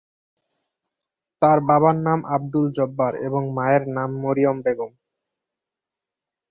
তার 1.41 1.57
বাবার 1.67 1.95
নাম 2.07 2.19
আবদুল 2.35 2.65
জব্বার 2.77 3.13
এবং 3.27 3.43
মায়ের 3.57 3.83
নাম 3.97 4.09
মরিয়ম 4.23 4.57
বেগম। 4.65 4.91